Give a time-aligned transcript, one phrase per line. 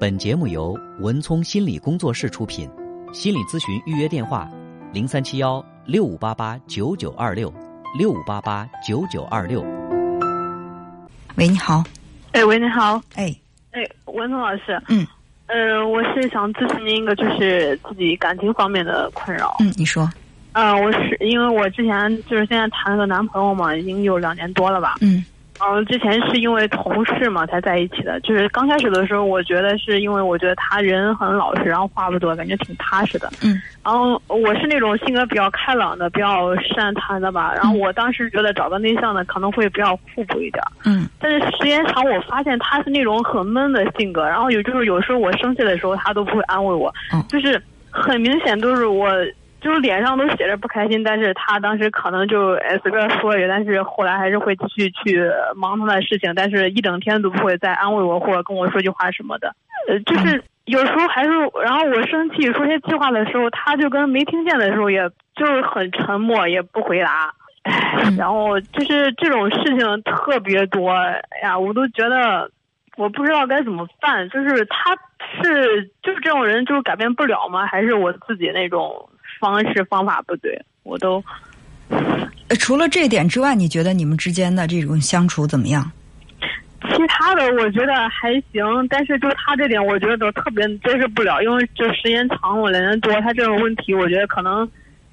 [0.00, 2.66] 本节目由文聪心理工作室出品，
[3.12, 4.50] 心理咨询预约电话：
[4.94, 7.52] 零三七幺六五八八九九二六
[7.98, 9.60] 六五八八九九二六。
[11.36, 11.84] 喂，你好。
[12.32, 12.98] 哎，喂，你好。
[13.14, 13.36] 哎，
[13.72, 14.82] 哎，文聪老师。
[14.88, 15.06] 嗯。
[15.48, 19.54] 呃，我是想咨询您一个，就是自己感情方面的困扰。
[19.60, 20.10] 嗯，你说。
[20.52, 24.94] 嗯，我是因为我之前就是现在谈了个男朋友嘛，已经有两年多了吧。
[25.02, 25.22] 嗯。
[25.62, 28.18] 嗯，之前是因为同事嘛才在一起的。
[28.20, 33.30] 就是刚开始的时候，我觉得是因为我觉得他人很老实，然后话不多，感觉挺踏实的。
[33.42, 33.60] 嗯。
[33.84, 37.52] 然后我是那种性格比较开朗的，比较善谈的吧。
[37.54, 40.62] 然后我当时觉得找个内向的可能会比较互补一点。
[40.84, 41.06] 嗯。
[41.20, 44.26] 但是时间长，我发现他是那种很闷的性格。
[44.26, 46.92] 然后有就是有时候我生气的时候，他都不会安慰我。
[47.12, 47.22] 嗯。
[47.28, 49.08] 就是很明显都是我。
[49.60, 59.54] 就是脸上都写着不开心，但是他当时可能就随便说一句，但是后来还是会继续去忙他的事情，但是一整天都不会再安慰我或者跟我说句话什么的。
[59.88, 61.30] 呃，就是有时候还是，
[61.62, 67.32] 然后我生气说些气话的时候，他就跟没听见的时候，也就是很沉默，也不回答。
[67.62, 72.50] 唉，然后就是这种事情特别多，哎呀，我都觉得
[72.96, 74.28] 我不知道该怎么办。
[74.30, 74.96] 就是他
[75.42, 77.66] 是就是这种人，就是改变不了吗？
[77.66, 79.10] 还是我自己那种？
[79.40, 81.24] 方式方法不对，我都。
[82.60, 85.90] 除了这点之外，你觉得你们之间的这种相处怎么样？
[86.82, 94.68] 其他的我觉得还行，但是就他这点，我觉得都特别接受不了，因为就时间长了，两年多，他这种问题，我觉得可能，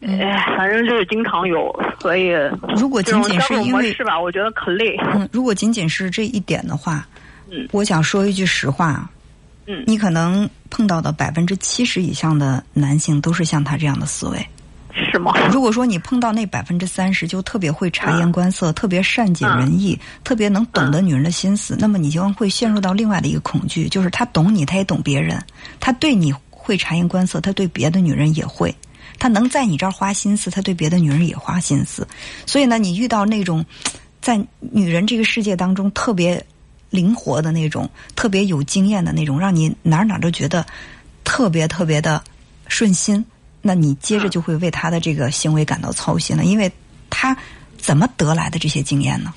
[0.00, 2.32] 哎，反正就是经常有，所以
[2.76, 4.20] 如果仅仅是因为是吧？
[4.20, 4.96] 我觉得可累。
[5.14, 7.06] 嗯，如果仅仅是这一点的话，
[7.50, 9.08] 嗯，我想说一句实话。
[9.72, 14.46] 嗯，你可能碰到的百分之七十以上的男性都是像他这样的思维，
[14.92, 15.32] 是吗？
[15.50, 25.42] 如果说你碰到那百分之三十，就特别会察言观色，特别善解人意，特别能懂得女人的心思，那么你就会陷入到另外的一个恐惧，就是他懂你，他也懂别人，
[25.80, 28.74] 他对你会察言观色，他对别的女人也会，
[29.18, 32.06] 他能在你这儿花心思，他对别的女人也花心思，
[32.44, 33.64] 所以呢，你遇到那种
[34.20, 36.44] 在女人这个世界当中特别。
[36.92, 40.64] 灵活的那种，特别有经验的那种，让你哪哪都觉得
[41.24, 42.22] 特别特别的
[42.68, 43.24] 顺心。
[43.60, 46.70] 那你接着就会为他的这个行为感到操心了，因为
[47.10, 47.36] 他
[47.78, 49.32] 怎么得来的这些经验呢？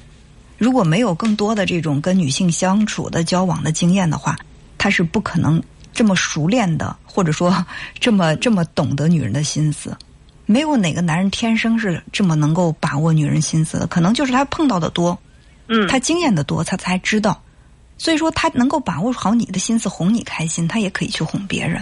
[0.58, 4.38] 如果没有更多的这种跟女性相处的交往的经验的话，
[4.78, 5.62] 他是不可能
[5.94, 7.66] 这么熟练的，或者说
[8.00, 9.96] 这么这么懂得女人的心思。
[10.48, 15.18] 没有哪个男人天生是这么能够把握女人心思的，可能就是他碰到的多，
[15.68, 17.42] 嗯，他经验的多，他才知道。
[17.98, 21.82] 所以说，他能够把握好你的心思，哄你开心，他也可以去哄别人。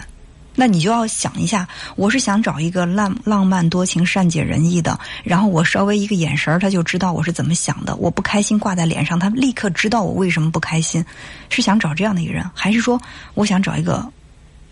[0.55, 7.95] 那你就要想一下，我是想找一个浪浪漫多情、善解人意的，然后我稍微一个眼神他就知道我是怎么想的。
[7.95, 11.03] 我不开心挂在脸上，他立刻知道我为什么不开心。
[11.49, 13.01] 是想找这样的一个人，还是说
[13.33, 14.07] 我想找一个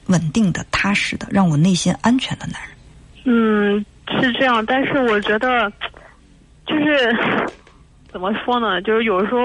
[0.06, 2.72] 稳定的、踏实的、让我内心安全的男人？
[3.26, 3.86] 嗯，
[4.22, 4.64] 是这样。
[4.64, 5.68] 但是我觉得，
[6.68, 7.18] 就是
[8.14, 8.80] 怎么说呢？
[8.84, 9.40] 就是有时候。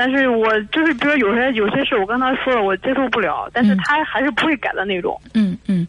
[0.00, 5.20] 但是我就是，比如有些有些事，我跟他说了，我接受不了，但是他还是不会改的那种。
[5.34, 5.86] 嗯嗯，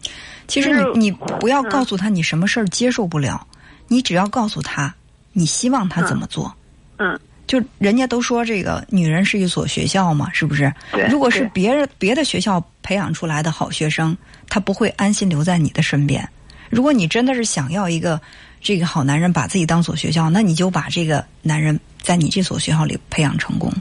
[0.48, 3.48] 其实你你不要告诉他你什么事儿接受不了，
[3.88, 4.94] 你只要告诉他
[5.32, 6.54] 你希望他怎么做。
[6.98, 7.18] 嗯，
[7.48, 10.70] 就人家都说这个女人是一所学校嘛，是不是？
[10.92, 11.08] 对。
[11.08, 14.18] 如果是别人别的学校培养出来的好学生，
[14.50, 16.28] 他不会安心留在你的身边。
[16.70, 18.20] 如果你真的是想要一个
[18.60, 23.72] 这个好男人，把自己当所学校，那你就把这个男人在你这所学校里培养成功。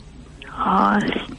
[0.61, 0.99] 啊，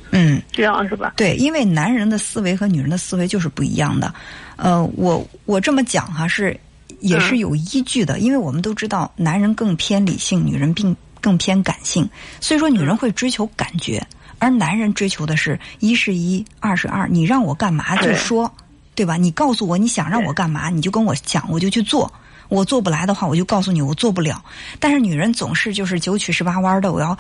[0.10, 1.14] 嗯，这样是吧？
[1.16, 4.12] 对，因为男人的思维和女人的思维就是不一样的。
[4.56, 6.60] 呃，我我这么讲哈是
[7.02, 12.10] 也是有依据的，因为我们都知道，男人更偏理性，女人并更偏感性。
[12.40, 14.06] 所以说，女人会追求感觉，
[14.40, 17.08] 而男人追求的是一是一，二是二。
[17.08, 18.52] 你让我干嘛就说，
[18.96, 19.18] 对吧？
[19.18, 22.12] 你告诉我你想让我干嘛，你就跟我讲，我就去做。
[22.52, 24.44] 我做不来的话，我就告诉你我做不了。
[24.78, 27.18] 但是女人总是就是九曲十八弯的，我要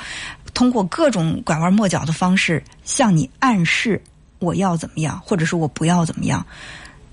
[0.54, 4.02] 通过各种拐弯抹角的方式向你暗示
[4.40, 6.46] 我要怎么样，或者是我不要怎么样。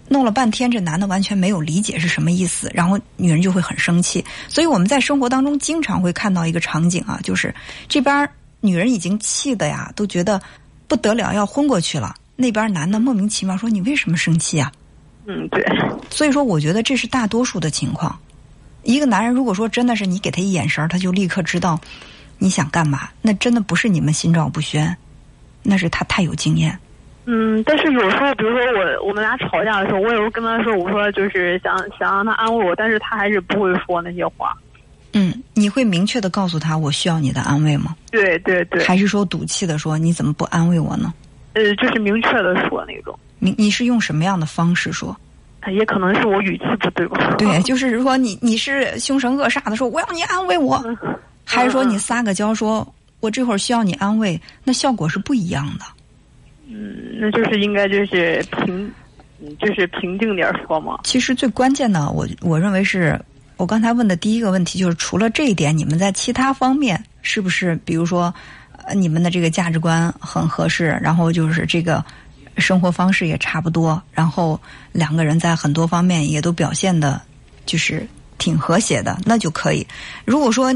[0.09, 4.25] 弄了半天，这男的完全没有理解是什么意思，然后女人就会很生气。
[4.49, 7.55] 所以我们在生活当中经常会看到一个场景啊，就是
[7.89, 8.29] 这边
[8.61, 10.43] 女人已经气的呀，都觉得
[10.89, 14.73] 不得了要昏过去了，那边男的莫名其妙说：“你为什么生气啊？”
[15.29, 15.63] 嗯，对。
[16.11, 18.19] 所以说，我觉得这是大多数的情况。
[18.83, 21.79] 一个男人如果说真的是你给他一眼神，他就立刻知道
[22.39, 24.97] 你想干嘛，那真的不是你们心照不宣，
[25.63, 26.77] 那是他太有经验。
[27.27, 34.57] 嗯，但是有时候，比如说我我们俩吵架的时候，我也会跟他说，我说就是想想让他安慰我，但是他还是不会说那些话。
[35.13, 37.95] 嗯，你会明确的告诉他我需要你的安慰吗？
[38.11, 38.83] 对对对。
[38.83, 41.13] 还是说赌气的说你怎么不安慰我呢？
[41.59, 43.19] 呃，就是明确的说那种。
[43.39, 45.17] 你你是用什么样的方式说？
[45.73, 47.35] 也可能是我语气不对吧？
[47.37, 50.83] 对， 就是如果你你是凶神恶煞的说我要你安慰我，
[51.45, 52.87] 还是说你撒个娇说
[53.21, 55.85] 我这会儿需要你安慰，那效果是不一样的。
[56.69, 58.91] 嗯，那就是应该就是平，
[59.59, 61.01] 就是平静点说嘛。
[61.05, 63.21] 其实最关键的，我我认为是
[63.57, 68.33] 我刚才问的第一个问题，就是除了这一点，你们在其他方面是不是，比如说，
[68.68, 72.05] 呃，你们的这个价值观很合适，然后就是这个
[72.57, 74.61] 生活方式也差不多，然后
[74.93, 77.21] 两个人在很多方面也都表现的，
[77.67, 78.07] 就是
[78.39, 79.87] 挺和谐的，那就可以。
[80.25, 80.75] 如果说，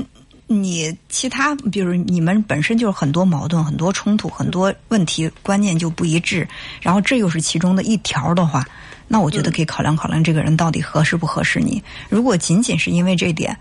[0.49, 6.47] 你其他，比如你们本身就是很多矛盾、很多冲突、很多问题，观念就不一致，
[6.83, 8.63] 然后这又是其中的一条的话，
[9.09, 11.83] 那我觉得可以考量考量这个人到底合适不合适你。
[12.11, 13.57] 如果仅仅是因为这点，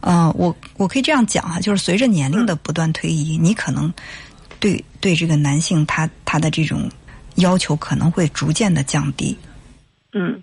[0.00, 3.92] 呃，我我可以这样讲哈，就是随着年龄的不断推移，你可能
[4.58, 6.90] 对对这个男性他他的这种
[7.36, 9.36] 要求可能会逐渐的降低。
[10.12, 10.42] 嗯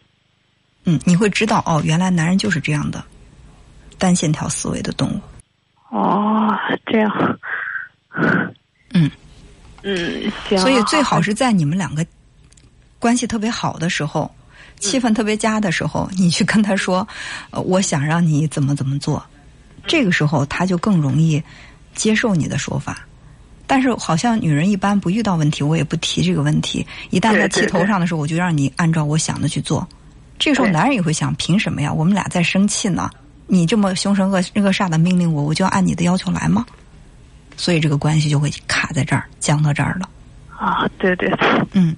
[0.86, 3.04] 嗯，你会知道哦，原来男人就是这样的
[3.98, 5.20] 单线条思维的动物。
[5.90, 6.50] 哦，
[6.86, 7.40] 这样，
[8.94, 9.12] 嗯，
[9.84, 10.58] 嗯，行。
[10.60, 12.06] 所以最好是在你们两个
[13.00, 14.34] 关系特别好的时候，
[14.80, 17.08] 气氛特别佳的时候，你去跟他说，
[17.52, 19.26] 呃，我想让你怎么怎么做，
[19.88, 21.42] 这个时候他就更容易
[21.96, 23.00] 接受你的说法。
[23.66, 26.86] 但是好像女人一般不遇到问题，我也不提这个问题。
[27.10, 29.86] 一旦在气头上的时候，我就让你按照我想的去做。
[30.40, 31.92] 这个时候男人也会想，凭什么呀？
[31.92, 33.10] 我们俩在生气呢。
[33.46, 36.66] 你这么凶神恶恶煞的命令我，我就要按你的要求来吗？
[37.58, 40.10] 所以这个关系就会卡在这儿，僵到这儿了。
[40.56, 41.30] 啊，对对，
[41.72, 41.96] 嗯，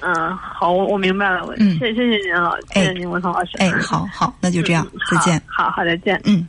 [0.00, 3.58] 嗯，好，我我明白了，我谢谢谢您了，谢谢您，文涛老师。
[3.58, 5.40] 哎，好好，那就这样，再见。
[5.46, 6.20] 好好，再见。
[6.24, 6.48] 嗯。